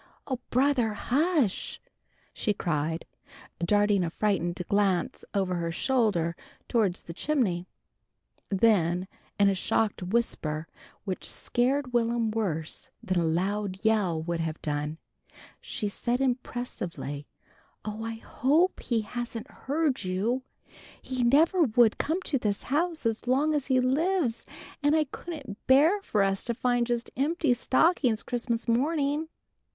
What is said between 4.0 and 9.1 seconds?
a frightened glance over her shoulder towards the chimney. Then